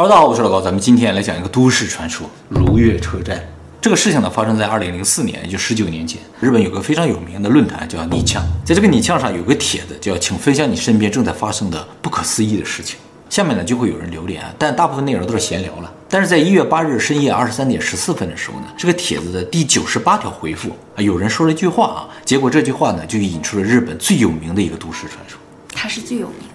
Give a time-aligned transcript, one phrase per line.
[0.00, 3.38] 哈喽，大家好，我是老高，咱们今天来讲一个都市传说——如月车站。
[3.82, 6.18] 这个事情呢，发生在二零零四年，也就十九年前。
[6.40, 12.98] 日本有个非常有名的论坛叫“你呛”，在这个“你呛”上有个帖子叫“请分享你身边正在发生的不可思议的事情”。
[13.28, 15.92] 下面呢就会有人留言，但大部分内容都是闲聊了。
[16.08, 25.38] 但是在一月八日深夜二十三点十四分的时候呢，这个帖子的第九十八条回复啊，有人说了一句话啊，结果这句话呢就引出了日本最有名的一个都市传说。
[25.74, 26.48] 它是最有名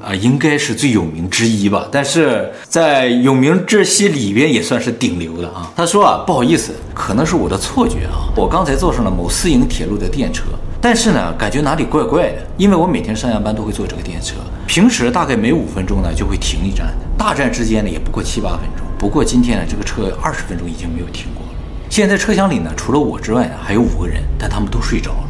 [0.00, 0.06] 的。
[0.06, 5.70] 啊，应该是最有名之一吧，但是在有名这些里边也算是顶流的啊。
[5.76, 10.44] 他说啊，不好意思，可能是我的错觉啊，我刚才坐上了某私营铁路的电车，
[10.80, 14.36] 但是呢，感觉哪里怪怪的，因为我每天上下班都会坐这个电车，
[14.66, 21.52] 平时大概每五分钟呢就会停一站，大站之间呢也不过七八分钟，不过今天呢这个车二十分钟已经没有停过了。
[21.90, 25.28] 现在车厢里呢除了我之外呢还有五个人，但他们都睡着了。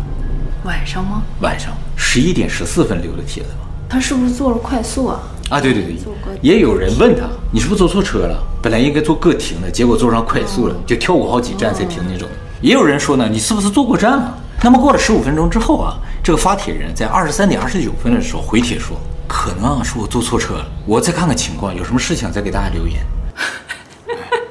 [0.65, 1.23] 晚上吗？
[1.41, 3.67] 晚上十一点十四分留的帖子吧。
[3.91, 5.21] 他是不是坐了快速啊？
[5.49, 5.97] 啊，对对对，
[6.41, 8.41] 也有人问他，你是不是坐错车了？
[8.63, 12.29] 本来应该坐个停的，结果坐上快速了，就跳过好几站才停那种。
[12.63, 14.39] 也有人说呢，你是不是坐过站了？
[14.63, 23.01] 那么过了十五分钟之后啊，这个发帖人在二十三点二十九分的时候回帖说，可能啊是我坐错车了，我再看看情况，有什么事情再给大家留言。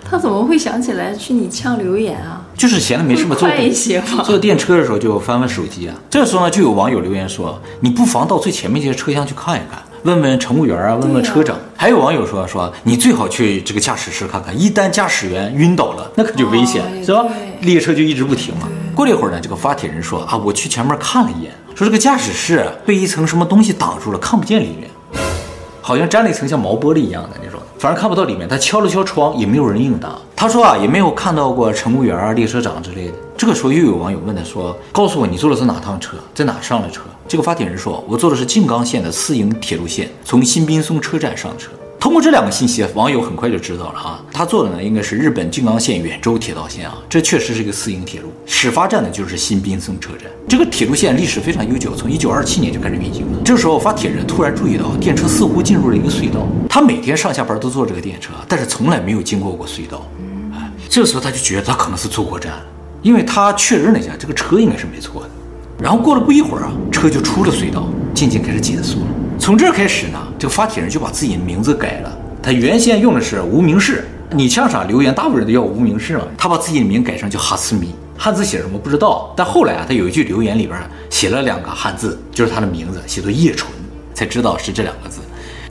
[0.10, 2.42] 他怎么会想起来去你呛留言啊？
[2.58, 4.24] 就是闲的没事嘛，坐快一些嘛。
[4.24, 5.96] 坐电车的时候就翻翻手机啊。
[6.10, 17.26] 这时候呢，就有网友留言说：“你不妨到最前面这些车厢去看一看，问问乘务员啊，问问车长。”还有网友说：“说你最好去这个驾驶室看看，一旦驾驶员晕倒了，那可就危险，是吧？
[17.62, 24.90] 列车就一直不停嘛。”过了一会儿呢，这个发帖人说：“啊，我去前面看了一眼，说这个驾驶室被一层什么东西挡住了，看不见里面，
[25.82, 30.14] 好像粘了一层像毛玻璃一样的那种。”反正看不到里面，他敲了敲窗，也没有人应答。
[30.36, 33.14] 他说啊，也没有看到过乘务员啊、列车长之类的。
[33.38, 50.32] 这个时候又有网友问他说：“告诉我，你坐的是哪趟车，在哪上了车？”这个发帖人说：“我坐的是静冈县的私营铁路线，从新滨松车站上车。”通过这两个信息，网友很快就知道了啊，他坐的呢应该是日本静冈县远州铁道线啊，这确实是一个私营铁路，始发站呢就是新滨松车站。
[50.48, 53.40] 这个铁路线历史非常悠久，从一九二七年就开始运行了。
[53.44, 56.48] 这时候发帖人突然注意到，电车似乎进入了一个隧道。
[56.70, 60.08] 他每天上下班都坐这个电车，但是从来没有经过过隧道。
[60.54, 62.66] 哎，这时候他就觉得他可能是坐过站了，
[63.02, 65.30] 因为他确认了一下，这个车应该是没错的。
[65.78, 69.08] 然后过了不一会儿啊，车就出了隧道，渐渐开始减速了。
[69.38, 72.18] 从这开始呢，这个发帖人就把自己的名字改了。
[72.42, 76.24] 他原先用的是无名氏，你像啥留言，大部分人都要无名氏嘛。
[76.38, 79.34] 他把自己的名改成叫哈斯密，汉字写什么不知道。
[79.36, 80.80] 但后来啊，他有一句留言里边
[81.10, 83.70] 写了两个汉字，就是他的名字，写作叶纯，
[84.14, 85.20] 才知道是这两个字。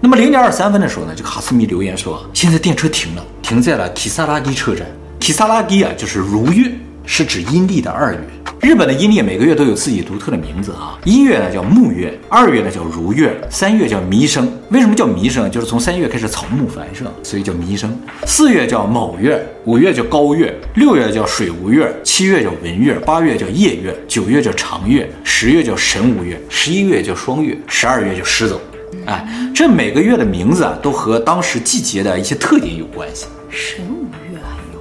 [0.00, 4.86] 那么零点二三分的时候呢，这个哈斯密留言说，现在电车停了，停在了提萨拉基车站。
[5.18, 6.70] 提萨拉基啊，就是如月，
[7.10, 8.20] 是指阴历的二月。
[8.60, 14.46] 日本的阴历每个月都有自己独特的名字啊，一月呢叫木月，二月呢叫如月，三月叫弥生。
[14.68, 15.50] 为什么叫弥生？
[15.50, 17.98] 就是从三月开始草木繁盛，所以叫弥生。
[18.26, 28.60] 四月叫卯月，五月叫高月，六月叫水无月，七月叫文月，八月叫夜月，九月叫长月，十月叫神无月，十一月叫双月，十二月叫狮走。
[29.06, 33.26] 哎，这每个月的名字啊，都和当时季节的一些特点有关系。
[33.48, 33.97] 神无？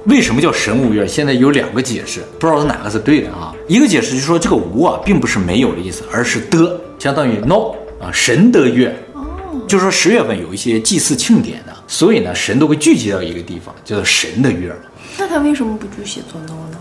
[0.08, 1.06] 为什么叫神无月？
[1.06, 3.54] 现在有两个解释，不知道是哪个是对的啊？
[3.68, 8.88] 一个解释就是说，这个无啊，并不是没有的意思，而是的，相当于 no 啊，神的月。
[9.12, 9.20] 哦，
[9.68, 14.74] 就是说十月份有一些祭祀庆典的，所以呢，神都会聚集到一个地方，叫做神的月。
[15.18, 16.78] 那他为什么不就写作 no 呢？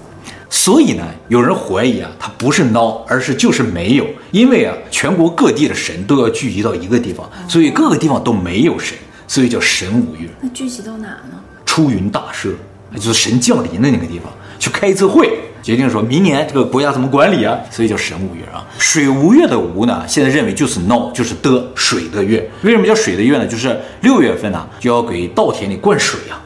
[0.49, 10.29] 所以呢，有人怀疑啊，它不是 no，而是就是没有，因为啊，全国各地的神都要聚集到一个地方，所以各个地方都没有神，所以叫神无月。
[10.39, 11.43] 那聚集到哪呢？
[11.65, 12.51] 出云大社，
[12.95, 15.29] 就是神降临的那个地方，去开一次会。
[15.63, 17.57] 决定说明年这个国家怎么管理啊？
[17.69, 18.65] 所以叫神无月啊。
[18.77, 22.49] 水无月的无呢，现在认为就是 no，就是的水的月。
[22.61, 23.45] 为什么叫水的月呢？
[23.45, 26.39] 就是六月份呢就要给稻田里灌水啊，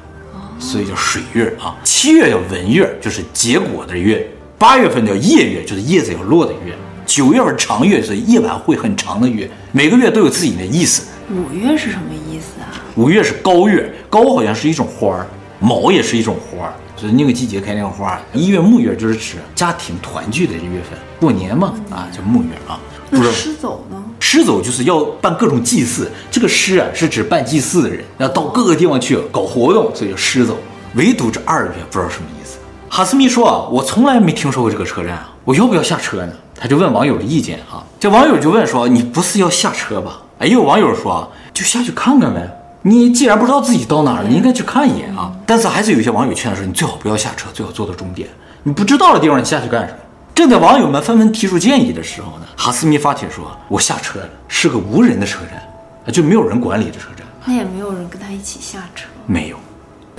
[0.57, 1.78] 所以叫水月啊。
[1.84, 4.28] 七月叫文月，就是结果的月。
[4.58, 6.73] 八月份叫夜月，就是叶子要落的月。
[7.06, 9.47] 九月份长月，是夜晚会很长的月。
[9.72, 11.03] 每个月都有自己的意思。
[11.29, 12.73] 五月是什么意思啊？
[12.96, 15.28] 五月是高月，高好像是一种花儿，
[15.61, 16.73] 卯也是一种花儿。
[16.97, 22.78] 就是那个季节开那个花，一月木月就是指家庭团聚的月份，过年嘛，啊叫木月啊。
[23.09, 24.03] 那狮走呢？
[24.19, 30.55] 狮走就是要办各种祭祀，这个狮啊是指办祭祀的人，要到各个地方去搞活动，所以叫狮走。
[30.96, 32.57] 唯独这二月不知道什么意思。
[32.87, 36.34] 哈斯密说啊，我从来没听说过这个车站啊，我要不要下车呢？
[36.53, 40.22] 他就问网友的意见啊，这网友就问说，你不是要下车吧？
[40.37, 42.47] 哎，有网友说，就下去看看呗。
[42.83, 45.31] 你既然不知道自己到哪儿了，你应该去看一眼啊！
[45.45, 48.28] 但是还是有一些网友劝说：“你最好不要下车，最好坐到终点。
[48.63, 49.99] 你不知道的地方，你下去干什么？”
[50.33, 59.07] 正在网友们纷纷提出建议的时候呢，哈斯密发帖说：“我下车了，是个无人的车站，就没有人管理的车站，那也没有人跟他一一起下车？
[59.28, 59.57] 没有，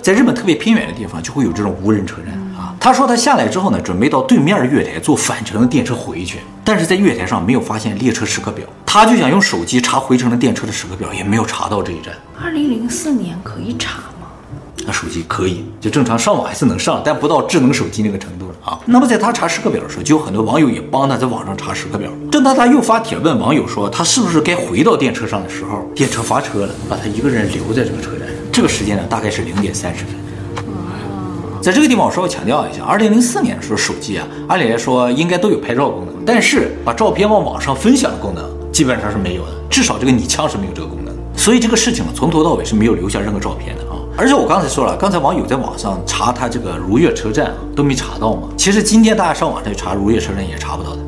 [0.03, 2.75] 在日本特别偏远的地方就会有这种无人车站啊。
[2.81, 12.13] 他说他下来之后呢，准备到对面的月台坐返程的电车回去，但是在月台上没有发现列车时刻表，他就想用手机查回程的电车的时刻表，也没有查到这一站。
[12.43, 14.09] 二零零四年可以查吗。
[14.85, 18.77] 那手机可以，就正常上网还是能上，但不到智能手机那个程度了啊。
[18.87, 22.11] 那么在他查时刻表的时候，就有很多网友也帮他在网上查时刻表。
[22.33, 28.22] 正当他又发帖问网友说他是不是该回到电车上的时候，电车发车了，把他一个人留在这个车站上。
[28.53, 30.15] 这个时间呢，大概是零点三十分。
[31.63, 41.15] 在这个地方我稍微强调一下，二零零四年的时候，手机啊，按理来说应该都有拍照功能，但是把照片往网上分享的功能基本上是没有的，至少这个你枪是没有这个功能。
[41.35, 43.97] 所以这个事情呢，从头到尾是没有留下任何照片的啊。
[44.19, 48.49] 而且我刚才说了，刚才网友在网上查他这个如月车站啊，都没查到嘛。
[48.57, 50.99] 其实今天大家上网再查如月车站也查不到的，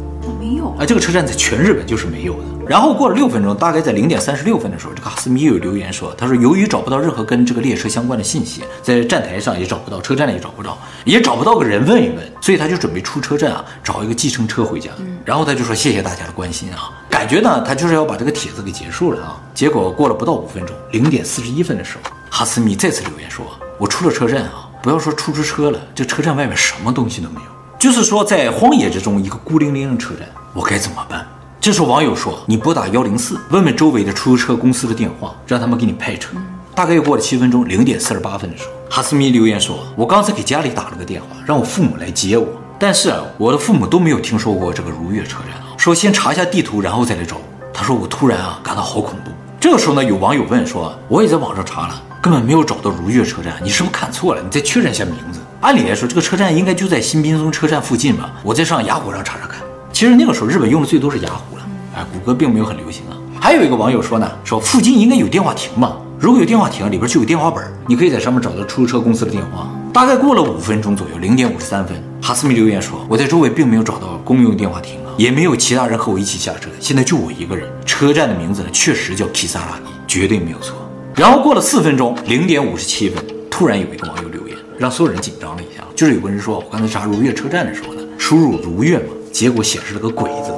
[0.41, 0.87] 没有啊。
[0.87, 2.54] 这个车站在全日本就是没有的。
[2.67, 14.91] 然后过了六分钟，大概在零点三十六分的时候，这个哈斯米又有留言说，他说由于找不到任何跟这个列车相关的信息，在站台上也找不到，车站里也找不到，也找不到个人问一问，所以他就准备出车站啊，找一个计程车回家。
[15.25, 19.41] 然后他就说谢谢大家的关心啊，感觉呢他就是要把这个帖子给结束了啊。
[19.55, 23.45] 结果过了不到五分钟，零点四十一分的时候，哈斯米再次留言说。
[23.77, 27.47] 我出了车站啊，不要说出租车了，这车站外面什么东西都没有，
[27.79, 31.27] 就是说在荒野之中一个孤零零的车站，我该怎么办？
[31.65, 36.37] 这时候网友说，你拨打幺零四，问问周围的出租车公司的电话，让他们给你派车。
[36.75, 42.47] 大概又过了七分钟，零点四十八分的时候，哈斯米留言说，我刚才给家里打了个电话，让我父母来接我，
[42.79, 47.43] 但是啊，我的父母都没有听说过这个如月车站，说先查一下地图，然后再来找我。
[47.73, 49.31] 他说我突然啊感到好恐怖。
[49.59, 52.03] 这个时候呢，有网友问说，我也在网上查了。
[52.21, 54.43] 根本没有找到如月车站，你是不是看错了？
[54.43, 55.41] 你再确认一下名字。
[55.63, 58.31] 按理来说，这个车站应该就在新滨松车站附近吧？
[58.43, 59.63] 我再上雅虎上查查看。
[59.95, 61.54] 其实那个时候日本用的最多是雅虎，
[61.95, 63.17] 哎，谷歌并没有很流行啊。
[63.41, 69.69] 还有一个网友说呢，说附近应该有电话亭嘛，如果有电话亭，里边就有电话本，你可以在上面找到出租车公司的电话。
[69.93, 77.71] 大概过了五分钟左右，零点五十三分，哈斯米留言说，我在周围并没有找到公用电话亭啊，也没有其他人和我一起下车，现在就我一个人。
[77.87, 80.77] 车站的名字呢，确实叫 Kisaragi，绝对没有错。
[81.15, 85.85] 然后过了四分钟，零点五十七分，突然有一个网友留言，让所有人紧张了一下。
[85.95, 90.53] 就是有个人说，我刚才查如月车站的时候呢，输入如月嘛，结果显示了个鬼字。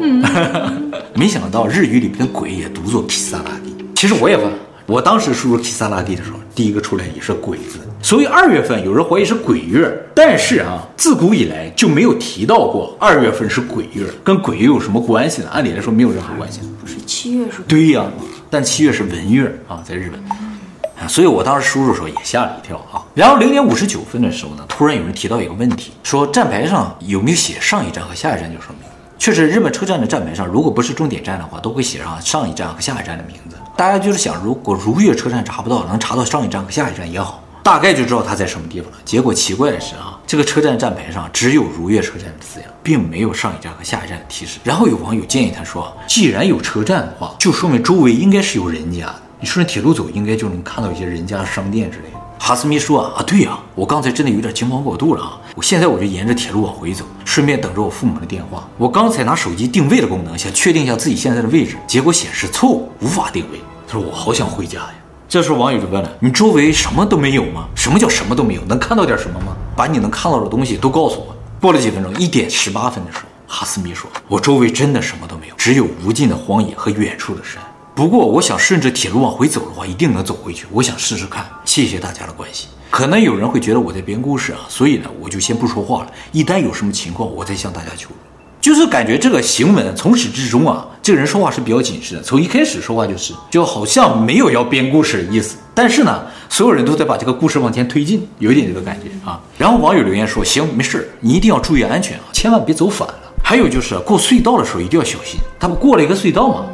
[0.00, 3.74] 嗯， 没想到日语里边的鬼也读作 Kisaragi。
[3.94, 4.52] 其实我也问，
[4.86, 7.78] 我当时输入 Kisaragi 的时候，第一个出来也是鬼字。
[8.02, 15.48] 所以二月份有人怀疑是鬼月，但是啊，自古以来就没有提到过二月份是鬼月，跟鬼月有什么关系呢？
[15.52, 16.60] 按理来说没有任何关系。
[16.80, 17.62] 不是七月是？
[17.66, 18.04] 对呀。
[18.48, 23.02] 但七月是文月啊，在日本，所以我当时输入的时候也吓了一跳啊。
[23.12, 28.95] 然后零点五十九分的时候呢，突然有人提到一个问题，说站牌上有没有写上一站和下一站叫什么名字？
[29.18, 33.56] 确实，日本车站的站牌上，如果不是终点站的话，都会写上上一站和下一站的名字。
[33.76, 38.98] 大家就是想，如果如月车站查不到，能查到上一站和下一站也好，大概就知道它在什么地方了。
[39.04, 42.70] 结果奇怪的是啊，这个车站站牌上只有如月车站的字样。
[42.86, 44.60] 并没有上一站和下一站的提示。
[44.62, 49.12] 然后有网友建议他说：“既然有车站的话，就说明周围应该是有人家。
[49.40, 55.36] 你顺着铁路走，应该就能看到一些人家商店之类的。”哈斯米说：“啊，对呀、我刚才真的有点惊慌过度了啊！
[55.56, 58.68] 我现在我就沿着铁路往回走，顺便等着我父母的电话。
[58.78, 64.94] 我刚才拿手机定位的功能，想确定一下自己现在的位置，结果显示错误，无法定位。”他说：“我好想回家呀。”
[65.28, 67.66] 这时候网友就问了：“你周围什么都没有吗？
[67.74, 68.62] 什么叫什么都没有？
[68.66, 69.56] 能看到点什么吗？
[69.74, 77.60] 把你能看到的东西都告诉我。”过了几分钟，一点十八分的时候，哈斯米说：“我周围真的什么都没有，只有无尽的荒野和远处的山。
[77.96, 80.66] 不过，我想顺着铁路往回走的话，一定能走回去。
[80.70, 81.46] 我想试试看。
[81.64, 82.68] 谢谢大家的关心。
[82.90, 86.12] 可能有人会觉得我在编故事啊，所以呢，我就先不说话了。
[86.30, 88.14] 一旦有什么情况，我再向大家求助。
[88.60, 92.22] 就是感觉这个行文从始至终啊，这个人说话是比较谨慎的。
[92.22, 95.56] 从一开始说话就是，就好像没有要编故事的意思。
[95.74, 99.40] 但是呢。”所有人都在把这个故事往前推进，有一点这个感觉啊。
[99.58, 103.14] 然后网友留言说：“行，没事，你一定要注意安全啊，千万别走反了。
[103.42, 106.64] 还有就是过隧道的时候一定要小心，他们过了一个隧道嘛。”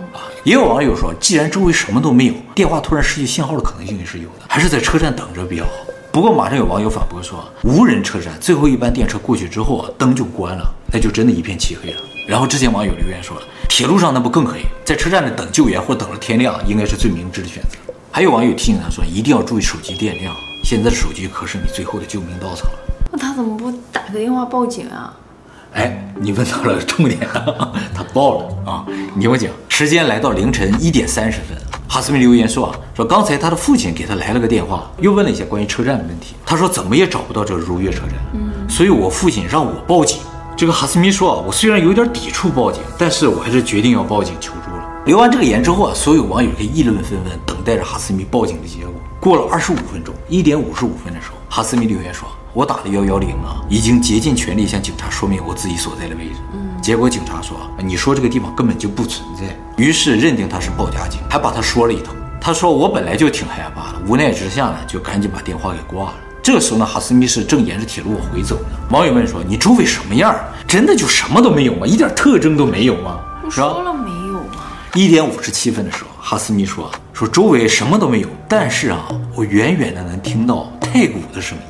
[0.45, 5.71] 也有网友说：“既然周围什么都没有，电话突然失去信号的可能性也是有的，还是在车站等着比较好。”
[6.11, 13.37] 不过马上有网友反驳说：“无人车站，最后一班电车过去之后啊，灯就关了，那就真的一片漆黑了。”然后之前网友留言说
[13.69, 17.79] ：“铁路上那不更黑，在车站里等救援或等了天亮，应该是最明智的选择。”
[18.11, 20.35] 还有网友提醒他说：“一定要注意手机电量，
[20.65, 22.79] 现在的手机可是你最后的救命稻草了。”
[23.13, 25.15] 那他怎么不打个电话报警啊？
[25.73, 28.87] 哎，你问到了重点了，他报了啊！
[29.15, 31.57] 你听我讲，时间来到凌晨一点三十分，
[31.89, 36.35] 哈斯米留言说啊，说刚才他的父亲给他来了个电话，又问了一些关于车站的问题。
[36.45, 40.19] 他说怎么也找不到这个如月车站，嗯，所以我父亲让我报警。
[40.55, 44.85] 这个哈斯米说啊，我虽然有点抵触报警，但是我还是决定要报警求助了。
[45.07, 48.93] 留完这个言之后啊，所有网友可以议论纷纷，等待着哈斯米报警的结果。
[49.19, 59.45] 过了二十五分钟，一点五十五分的时候，哈斯米留言说：“我打了幺幺零啊，已经竭尽全力向警察说明我自己所在的位置。”嗯，结果警察说：“你说这个地方根本就不存在。”
[59.83, 62.15] 于是认定他是报假警，还把他说了一通。
[62.41, 68.77] 他说：“我本来就挺害怕的，无奈之下呢，就赶紧把电话给挂了。”这个时候呢，哈斯密是正沿着铁路往回走呢。
[68.91, 70.35] 网友问说：“你周围什么样？
[70.67, 71.87] 真的就什么都没有吗？
[71.87, 74.65] 一点特征都没有吗？”我说了没有吗？
[74.95, 79.07] 一点五十七分的时候，哈斯密说：“说周围什么都没有，但是啊，
[79.37, 81.65] 我远远的能听到太鼓的声音，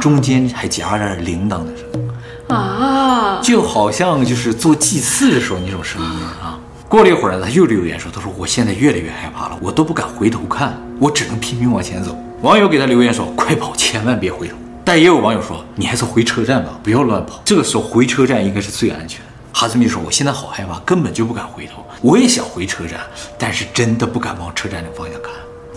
[0.00, 2.10] 中间还夹着铃铛的声音
[2.48, 6.08] 啊，就好像就是做祭祀的时候那种声音
[6.42, 17.40] 啊。”过了一会儿呢，他又留言说：“他说我现在越来越害怕了，我都不敢回头看，我只能拼命往前走。”网友给他留言说：“快跑，千万别回头。”但也有网友说：“你还是回车站吧，不要乱跑。
[17.44, 19.20] 这个时候回车站应该是最安全。”
[19.54, 21.84] 哈斯密说：“我现在好害怕，根本就不敢回头。
[22.00, 22.98] 我也想回车站，
[23.38, 25.30] 但是真的不敢往车站的方向看。”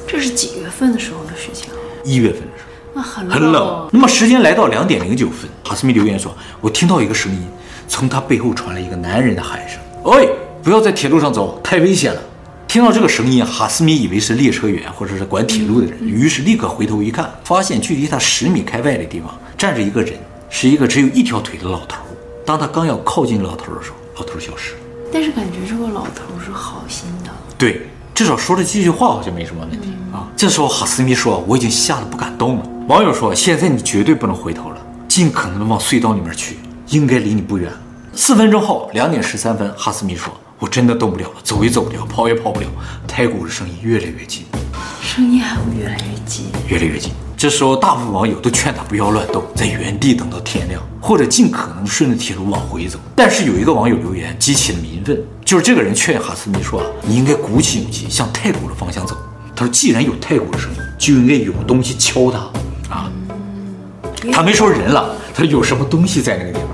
[0.08, 1.70] 这是几月份的时候的事情？
[2.04, 2.73] 一月份的时候。
[2.94, 3.88] 那很很冷。
[3.92, 7.42] 那么时间来到两点零九分，哈斯密留言说：“我听到一个声音，
[7.88, 9.80] 从他背后传来一个男人的喊声。
[10.04, 10.30] 喂，
[10.62, 12.22] 不要在铁路上走，太危险了。”
[12.68, 20.16] 听到这个声音，哈斯米以为是列车员或者是管铁路的人，于是立刻回头一看，发现距离他十米开外的地方站着一个人，
[20.50, 22.04] 是一个只有一条腿的老头。
[22.46, 24.80] 当他刚要靠近老头的时候，老头消失了。
[25.12, 30.28] 但是感觉这个老头是好心的，对，至少说了几句话好像没什么问题、嗯、啊。
[30.36, 36.58] 这时候哈斯米说：“我已经吓得不敢动了。”网友说：“现在你绝对不能回头了，尽可能的往隧道里面去，
[36.90, 37.72] 应该离你不远。”
[38.14, 40.34] 四分钟后，两点十三分，哈斯米说。
[40.60, 42.68] 我真的动不了了，走也走不了，跑也跑不了。
[43.08, 44.44] 太鼓的声音越来越近，
[45.02, 47.12] 声音还会越来越近，越来越近。
[47.38, 52.98] 这时候，大部分网友都劝他不要乱动，在原地等到天亮，或者尽可能顺着铁路往回走。
[53.16, 59.18] 但是有一个网友留言激起了民愤，就是这个人劝哈斯密说：“你应该鼓起勇气向太鼓的方向走。”
[59.56, 62.52] 他说：“既然有太鼓的声音，就应该有东西敲他啊。
[62.56, 62.62] 嗯”
[64.32, 66.70] 他没说人了，他说有什么东西在那个地方。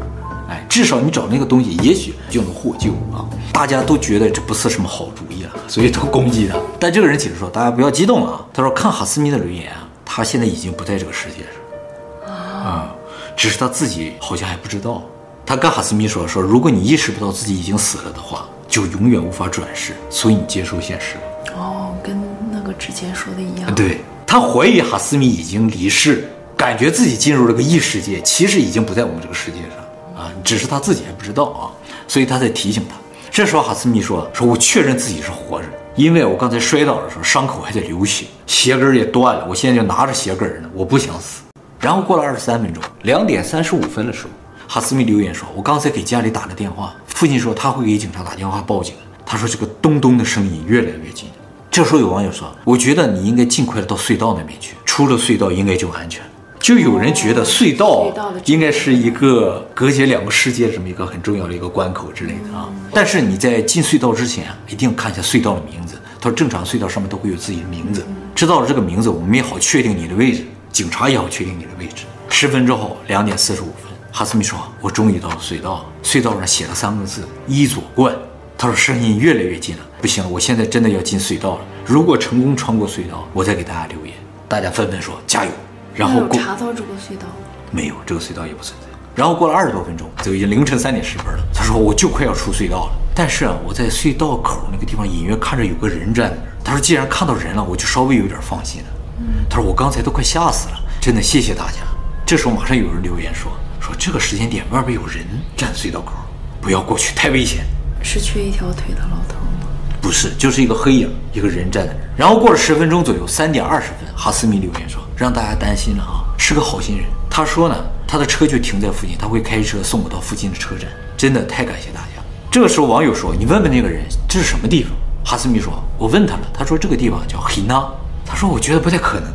[0.49, 3.25] 哎，至少你找那个东西，也许就能获救啊。
[3.53, 6.57] 大家都觉得这不是什么好主意了，所以都攻击他。
[6.79, 12.95] 但这个人解释说：“大家不要激动啊。”他说：“看哈斯密的留言啊，他现在已经不在这个世界上啊，
[13.35, 15.03] 只是他自己好像还不知道。
[15.45, 22.19] 他跟哈斯密说：说如果你意识不到自己已经死了的话，就永远无法转世，所以你接受现实吧。”哦，跟
[22.51, 23.75] 那个之前说的一样。
[23.75, 26.29] 对，他怀疑哈斯密已经离世，
[26.59, 31.71] 感觉自己进入了个异世界，其实已经不在我们这个世界上啊，只是他自己还不知道啊，
[32.05, 32.97] 所以他在提醒他。
[33.31, 41.43] 这时候哈斯密说：“说我确认自己是活着，因为我刚才摔倒的时候伤口还在流血，鞋跟也断了，我现在就拿着鞋跟呢，我不想死。”
[41.79, 44.29] 然后过了二十三分钟，两点三十五分的时候，
[44.67, 48.95] 哈斯密留言说：“我刚才给家里打了电话，父亲说他会给警察打电话报警。
[49.25, 51.29] 他说这个咚咚的声音越来越近。”
[51.71, 56.21] 这时候有网友说：“我觉得你应该尽快的到隧道那边去，出了隧道应该就安全。”
[56.59, 58.13] 就有人觉得隧道
[58.45, 62.69] 应该是一个隔绝两个世界这么一个很重要的一个关口之类的啊。
[62.93, 65.95] 但是你在进隧道之前啊，一定要看一下隧道的名字。
[66.21, 72.03] 他说正常隧道上面都会有自己的名字，知道了这个名字，我们也好确定你的位置，警察也好确定你的位置。
[72.29, 78.13] 十分钟后，两点四十五分，哈斯密说：“我终于到了隧道，隧道上写了三个字‘伊佐冠’。”
[78.57, 81.61] 他说声音越来越近了，不行了，我现在真的要进隧道了。
[81.85, 84.13] 如果成功穿过隧道，我再给大家留言。
[84.49, 85.51] 大家纷纷说加油。
[85.93, 87.27] 然后查到这个隧道
[87.71, 88.87] 没有，这个隧道也不存在。
[89.15, 91.43] 然后过了二十多分钟，就已经凌晨三点十分了。
[91.53, 96.53] 他说我就快要出隧道了，但是啊，我在隧道口那个地方隐约看着有个人站在那儿。
[96.63, 98.87] 他说既然看到人了，我就稍微有点放心了。
[99.19, 101.79] 嗯，他说我刚才都快吓死了，真的谢谢大家。
[102.25, 105.25] 这时候马上有人留言说说这个时间点外边有人
[105.57, 106.13] 站隧道口，
[106.61, 107.65] 不要过去，太危险。
[108.01, 109.67] 是缺一条腿的老头吗？
[110.01, 112.09] 不是，就是一个黑影，一个人站在那儿。
[112.15, 115.01] 然后过了十分钟左右，三点二十分，哈斯米留言说。
[115.19, 116.23] 让大家担心了啊！
[116.37, 117.05] 是个好心人。
[117.29, 117.75] 他说呢，
[118.07, 120.89] 他的车就停在附近，他会开车送我到附近的车站。
[121.17, 122.23] 真的太感谢大家。
[122.49, 124.93] 这个时候，网友说：“你问问那个人，这是什么地方？”
[125.25, 127.85] 哈斯密说：“我问他了，他说这个地方叫黑纳。
[128.25, 129.29] 他说我觉得不太可能。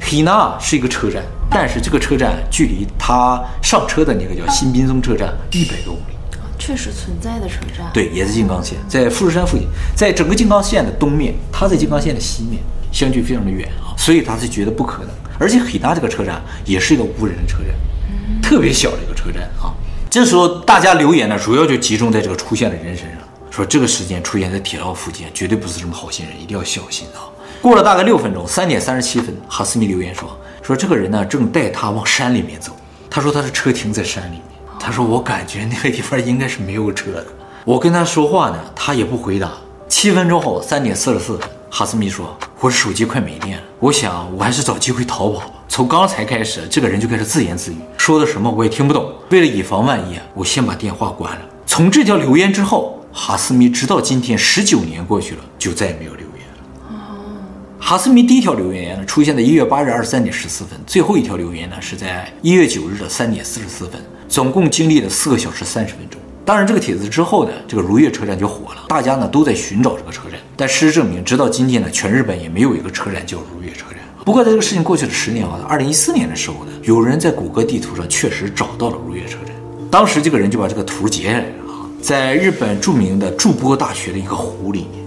[0.00, 6.14] 黑纳是一个车站，但是这个车站距离他上车的那个叫新滨松车站一百多公里。
[6.58, 7.90] 确实存在的车站。
[7.92, 12.62] 对，也在静冈县，在富士山附近，在整个静冈县的东面，他在静冈县的西面，
[12.92, 15.10] 相距非常的远啊，所以他是觉得不可能。
[15.38, 17.74] 而且黑纳这个车站也是一个无人的车站，
[18.42, 19.72] 特别小的一个车站啊。
[20.10, 23.18] 这时候大家留言呢，主要就集中在这个出现的人身上，
[23.50, 27.26] 说这个时间出现在铁道附近，绝对不是什么好心人，一定要小心啊。
[27.60, 32.72] 过了大概六分钟，三点三十七分，哈斯密留言说说这个人呢正带他往山里面走，
[33.10, 34.42] 他说他的车停在山里面，
[34.78, 37.26] 他说我感觉那个地方应该是没有车的。
[37.64, 39.50] 我跟他说话呢，他也不回答。
[39.88, 45.54] 七分钟后，三点四十四，哈斯密说我手机快没电了，我想我还是找机会逃跑吧。
[45.68, 49.12] 从刚才开始，这个人就开始自言自语，说的什么我也听不懂。
[49.28, 51.42] 为了以防万一，我先把电话关了。
[51.66, 56.88] 从这条留言之后，哈斯米直到今天十九年过去了，就再也没有留言了。
[56.88, 56.96] 哦，
[57.78, 66.18] 哈斯米第一条留言呢，出现在一月八日二十三点十四分，最后一条留言呢是在一月九日的三点四十四分，总共经历了四个小时三十分钟。
[66.44, 70.38] 当然，这个帖子之后呢，这个如月车站就火了，大家呢都在寻找这个车站。
[70.54, 74.00] 但事实证明，直到今天呢，全日本也没有一个车站叫如月车站。
[74.26, 79.54] 不过，在这个事情过去了十年啊，二零一四年的时候呢，有人在谷歌地图上确实找到了如月车站。
[79.90, 85.02] 当时这个人就把这个图截下来了啊，在日本著名的筑波大学的一个湖里面。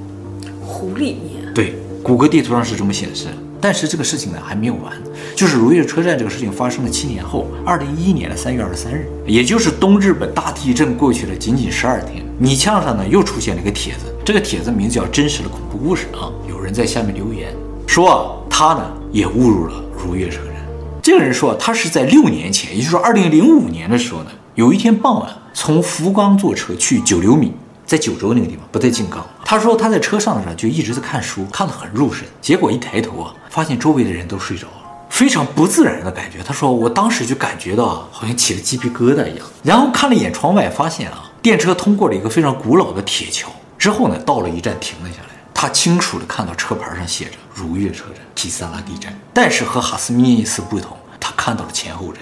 [0.65, 1.53] 湖里面？
[1.53, 3.27] 对，谷歌地图上是这么显示。
[3.59, 4.93] 但是这个事情呢还没有完，
[5.35, 17.53] 就是如月车站这个事情发生了七年后，二零一一年的三月二十三日，也就是东日本大地震过去了仅仅十二天，泥墙上呢又出现了一个帖子，这个帖子名字叫《真实的恐怖故事》啊，有人在下面留言
[17.87, 18.17] 说啊，
[18.49, 20.53] 他呢也误入了如月车站。
[21.01, 27.53] 这个人说他是在六年前，也就是说二零零五年的时候呢，有一天傍晚从福冈坐车去九留米。
[27.85, 29.25] 在九州那个地方，不在静冈。
[29.49, 32.27] 他说他在车上的时候就一直在看书，看得很入神。
[32.41, 34.73] 结果一抬头啊，发现周围的人都睡着了，
[35.09, 36.43] 非常不自然的感觉。
[36.43, 39.45] 他说我当时就感觉到好像起了鸡皮疙瘩一样。
[39.63, 45.29] 然后看了一眼窗外，发现啊，电车通过了一个非常古老的铁桥，之后呢，到了一站停了下来。
[45.53, 52.21] 他清楚地看到车牌上写着如月车站、基萨拉蒂站，但是和哈斯米尼斯不同，他看到了前后站。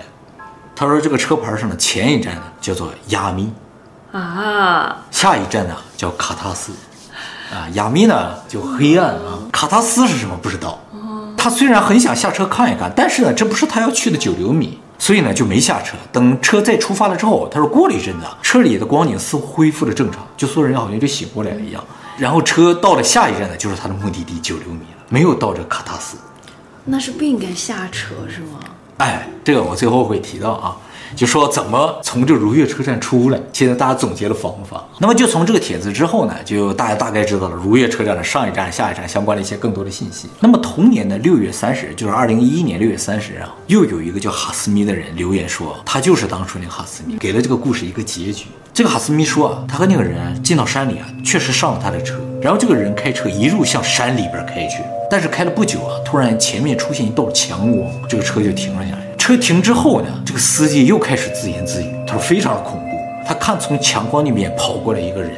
[0.75, 3.51] 他说这个车牌上的前一站呢叫做亚米。
[4.11, 6.71] 啊，下一站呢叫卡塔斯，
[7.51, 10.79] 啊，亚米呢就黑暗啊，卡塔斯是什么不知道。
[11.37, 15.95] 他虽然很想下车看一看，但是呢，这不是他要去的九流米，所以呢就没下车。
[16.11, 21.83] 等车再出发了之后，他说过了一阵子，车里的光景似乎恢复了正常，就所有人好像就醒过来了一样。
[22.17, 26.17] 然后车到了下一站呢，就是他的目的地九流米了，没有到这卡塔斯。
[26.83, 28.59] 那是不应该下车是吗？
[28.97, 30.75] 哎，这个我最后会提到啊。
[31.15, 33.39] 就说怎么从这如月车站出来？
[33.53, 34.83] 现在大家总结了方法。
[34.99, 40.27] 那么就从这个帖子之后呢，就大家大概知道了如月车站的上一站、下一站相关的一些更多的信息。
[40.39, 48.45] 那么同年的六月三十日，就是二零一一年六月三十日啊，又有一个叫哈斯米的人留言说，他就是当初那个哈斯米，给了这个故事一个结局。
[48.73, 59.04] 这个哈斯米说啊，他和那个人进到山里啊，确实上了他的车，然后这个人开车一路向山里边开去，但是开了不久啊，突然前面出现一道强光，这个车就停了下来。
[59.25, 62.85] 车停之后呢，这个司机又开始自言自语，他说非常的恐怖。
[63.27, 65.31] 他看从强光那边跑过来一个人，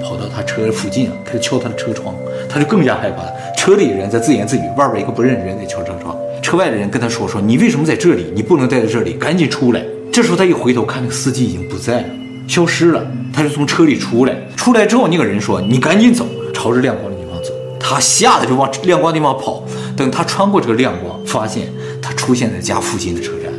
[0.00, 2.14] 跑到他车附近啊，开始敲他的车窗，
[2.48, 3.32] 他就更加害怕了。
[3.56, 6.16] 车里的人在自言自语，外边一个不认识人在敲车窗。
[6.40, 8.32] 车外的人跟他说：“说你为什么在这里？
[8.36, 12.06] 你不能待在这里，赶紧出来。”这时候他一回头看，那个司机已经不在了，
[12.46, 13.04] 消失了。
[13.32, 19.60] 他就从车里出来，出来之后那个人说：“你赶紧走，朝着亮光的地方走。”他吓得就往亮光地方跑。
[19.96, 21.66] 等他穿过这个亮光，发现。
[22.24, 23.52] 他出现在家附近的车站，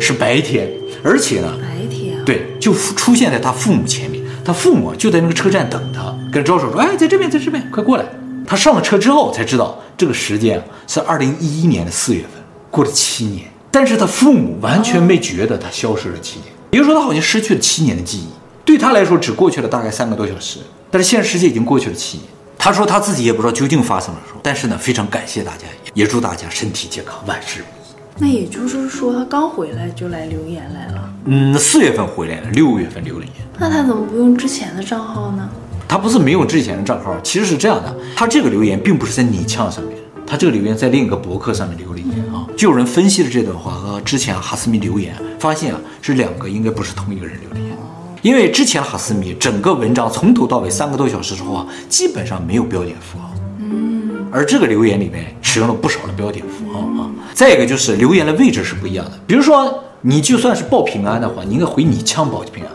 [0.00, 0.70] 是白天，
[1.02, 8.04] 而且呢，白天啊，对，就出现在他父母前面，他父母就在那个车站等他，跟招手说：“哎，在这边，在这边，快过来。”
[8.46, 12.30] 他上了车之后才知道，这个时间是二零一一年的四月份，
[12.70, 18.28] 过了七年，但是他父母完全没觉得他消失了七年，也就是说，他好像失去了七年的记忆，
[18.64, 22.28] 对他来说只过去了大概三个多小时，但是现实世界已经过去了七年。
[22.64, 25.64] 他说他自己也不知道究竟发生了什么，但是呢，非常感谢大家。
[25.94, 27.96] 也祝大家身体健康，万事如意。
[28.18, 31.12] 那也就是说，他刚回来就来留言来了。
[31.24, 33.34] 嗯，四月份回来了，六月份留了言。
[33.58, 35.48] 那他怎么不用之前的账号呢？
[35.88, 42.46] 他不是没有之前的账号，其实是这样的，他这个留言并不是在你呛上面，他这个留言在另一个博客上面留了言啊。
[42.56, 47.71] 就有人分析了这段话和之前哈斯米留言，发现啊，是两个应该不是同一个人留的言，
[48.22, 53.30] 因为之前哈斯米整个文章从头到尾三个多小时之后啊，基本上没有标点符号。
[53.58, 59.12] 嗯而这个留言里面使用了不少的标点符号啊，再一个就是留言的位置是不一样的。
[59.26, 62.70] 比如说，你就算是报平安的话，你应该回你枪报平安，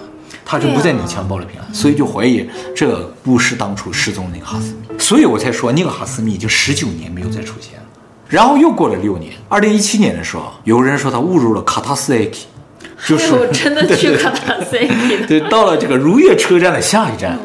[0.45, 7.85] 他就不在你枪报了平安，所以就怀疑这不是当初失踪的那个哈斯密，所以我才说那个哈斯密已经十九年没有再出现了。
[8.27, 12.41] 然后又过了六年，二零一七年的时候，有人说他误入了卡塔斯駅，
[13.05, 17.37] 就是我真的去卡塔斯駅对，到了这个如月车站的下一站。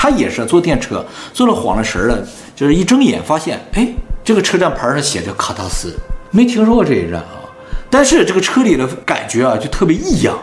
[0.00, 2.16] 他也是坐电车，坐了晃了神了，
[2.54, 3.88] 就是一睁眼发现，哎，
[4.22, 5.92] 这个车站牌上写着卡塔斯，
[6.30, 7.42] 没听说过这一站啊。
[7.90, 10.38] 但是这个车里的感觉啊，就特别异样。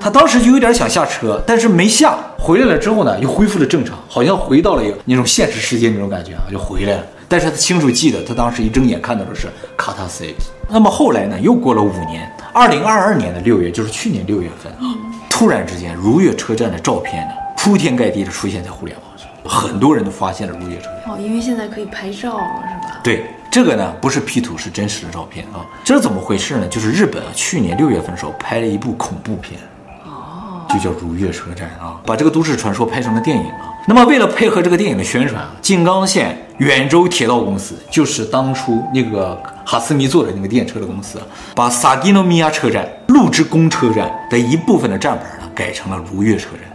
[0.00, 2.16] 他当时就有点想下车，但是没下。
[2.38, 7.04] 回来了之后呢，又恢复了正常，好像回到了一个那种现实世界那种感觉啊，就回来了。
[7.34, 10.24] 但是他清楚记得，他当时一睁眼看到的是卡塔斯。
[10.68, 14.94] 那么后来呢，又过了五年，二零二二年的六月，就是去年六月份啊，
[15.28, 17.34] 突然之间，如月车站的照片呢。
[17.56, 21.12] 铺天盖地的出现在互联网上，很多人都发现了如月车站。
[21.12, 23.00] 哦，因为现在可以拍照了，是吧？
[23.02, 25.66] 对，这个呢不是 P 图，是真实的照片啊。
[25.82, 26.68] 这是怎么回事呢？
[26.68, 29.58] 就是日本啊，去年六月份的时候拍了一部恐怖片，
[30.04, 33.73] 哦，就叫《如月车站》啊，把这个都市传说拍成了电影啊。
[33.86, 41.18] 那么为了配合这个电影的宣传啊，静冈县远州铁道公司，就是当初那个哈斯米做的那个电车的公司，
[41.54, 46.70] 把萨基诺米亚车站、鹿之宫车站的一部分的站牌呢，改成了如月车站。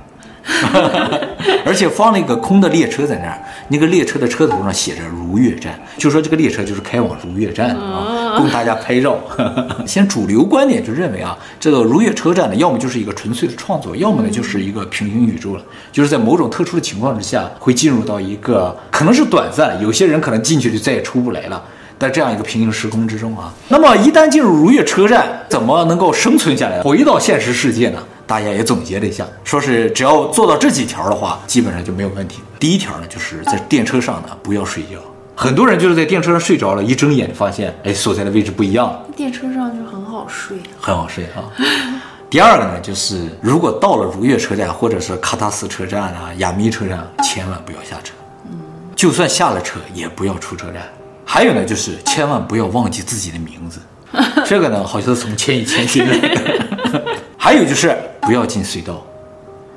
[1.64, 9.18] 而且放了一个空的列车在那儿，那个列车的车头上写着“如月站”，就说这个列车就是开往如月站的啊，供大家拍照。
[9.86, 21.64] 现在主流观点就认为啊，这个如月车站呢，要么就是一个纯粹的创作，要么呢就是一个平行宇宙了，就是在某种特殊的情况之下，会进入到一个可能是短暂，有些人可能进去就再也出不来了，
[21.98, 23.54] 在这样一个平行时空之中啊。
[23.68, 28.00] 那么一旦进入如月车站，怎么能够生存下来，回到现实世界呢？
[28.28, 32.42] 大家也总结了一下，说是只要做到这几条的话，基本上就没有问题。
[32.60, 35.00] 第一条呢，就是在电车上呢不要睡觉。
[35.42, 39.02] 很多人就是在电车上睡着了，一睁眼发现，哎，所在的位置不一样。
[39.16, 41.48] 电车上就很好睡，很好睡啊。
[42.30, 48.14] 第二个呢，就是如果到了如月车站或者是喀塔斯车站啊、亚米车站，千万不要下车。
[48.52, 48.60] 嗯，
[48.98, 50.84] 就算下了车，也不要出车站。
[51.24, 53.80] 还有呢，就是千万不要忘记自己的名字。
[54.46, 57.02] 这个呢，好像是从《千与千寻》来的。
[57.38, 59.02] 还有就是不要进隧道，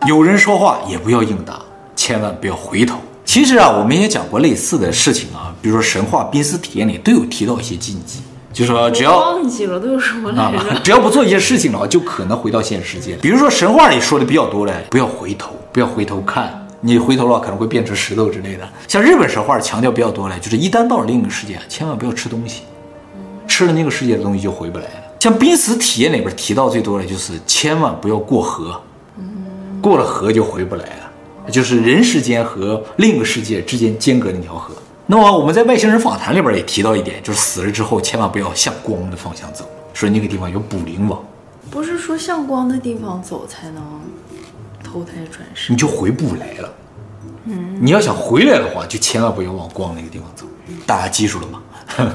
[0.08, 1.62] 有人说话也不要应答，
[1.94, 2.98] 千万不要回头。
[3.24, 8.18] 其实啊，我们也讲过类似的事情啊，比如说神话濒死体验里都有提到一些禁忌，
[8.52, 10.58] 就说只要忘记了都有什么来着？
[10.58, 13.16] 啊， 只要不做一些事情的话，就可能回到现实世界。
[13.22, 18.68] 比如说神话里说的比较多的，不要回头，不要回头看，你回头的话可能会变成石头之类的。
[18.88, 22.62] 像日本神话强调比较多的，就是一旦到了另一个世界，千万不要吃东西，
[23.46, 24.90] 吃了那个世界的东西就回不来了。
[25.20, 28.82] 像濒死体验里边提到最多的就是千万不要过河，
[29.80, 34.74] 过了河就回不来了，就是人世间和另一个世界之间间隔那条河。
[35.12, 41.22] 那么我们在外星人访谈里边也提到一点，就是死了之后千万不要向光的方向走，说那个地方有捕灵网。
[41.70, 43.82] 不是说向光的地方走才能
[44.82, 46.72] 投胎转世，你就回不来了。
[47.44, 50.46] 嗯，你要想回来的话，就千万不要往光那个地方走。
[50.86, 51.60] 大家记住了吗？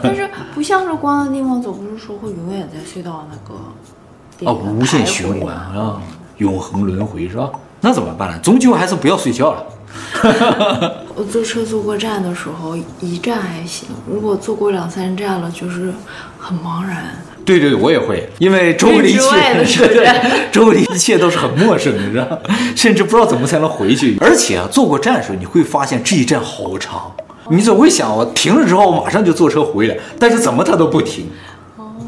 [0.02, 6.02] 但是不向着光的地方走，不是说会永远在隧道那个哦，无限循环啊，
[6.38, 7.52] 永恒轮回是吧？
[7.80, 8.40] 那怎么办呢？
[8.40, 9.64] 终究还是不要睡觉了。
[11.16, 15.94] 我坐车坐过站的时候，一站还行；如果坐过两三站了，就是
[16.38, 17.16] 很茫然。
[17.46, 22.28] 对对，我也会，因为周围的一切，周围的一切都是很陌生的，你知道，
[22.76, 24.18] 甚至不知道怎么才能回去。
[24.20, 27.10] 而且啊，坐过站的时候，你会发现这一站好长。
[27.50, 31.30] 你总会想，我停了之后，我马上就坐车回来，但是怎么他都不停。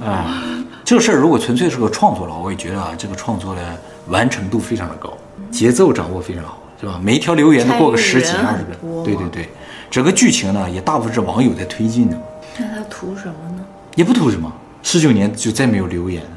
[0.04, 0.44] 啊，
[0.84, 3.62] 这个事儿如果纯粹是个创作的话，我也觉得啊，这个创作的
[4.08, 5.14] 完成度非常的高，
[5.50, 7.00] 节奏掌握非常好，是吧？
[7.04, 9.50] 每一条留言都过个十几二十个，对对对，
[9.90, 12.18] 整个剧情呢也大部分是网友在推进的。
[12.58, 13.66] 那他图什么呢？
[13.96, 16.30] 也不图什么，十九年就再没有留言了。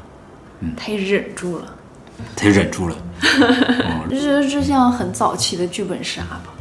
[0.61, 1.65] 嗯，他也忍住了，
[2.35, 2.95] 他也忍住了。
[4.09, 6.53] 就是这像很早期的剧本杀吧。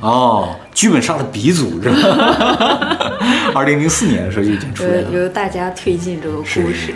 [0.00, 1.96] 哦，剧本杀的鼻祖是吧？
[3.54, 6.94] 二零零四年的时候就已经出来了，由大家推进这个故事，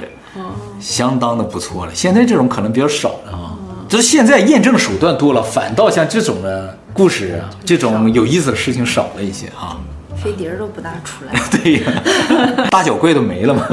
[0.80, 1.94] 相当的不错了。
[1.94, 3.53] 现在这种可能比较少了啊，
[3.88, 9.76] 就是现在验证手段多了，反倒像这种的故事啊，这种有意思的事情少了一些啊。
[10.16, 13.66] 飞碟都不大出来， 对呀，大脚怪都没了嘛，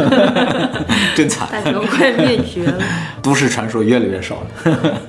[1.16, 2.84] 真惨，大脚怪灭绝了，
[3.24, 5.02] 都市传说越来越少了。